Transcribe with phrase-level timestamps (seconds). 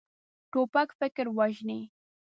[0.51, 1.79] توپک فکر وژني.